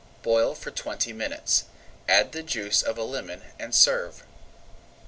Boil 0.23 0.55
for 0.55 0.71
twenty 0.71 1.13
minutes, 1.13 1.65
add 2.07 2.31
the 2.31 2.41
juice 2.41 2.81
of 2.81 2.97
a 2.97 3.03
lemon, 3.03 3.43
and 3.59 3.75
serve. 3.75 4.23